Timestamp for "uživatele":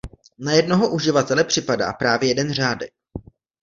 0.93-1.43